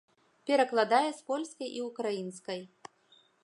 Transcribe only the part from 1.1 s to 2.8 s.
з польскай і ўкраінскай.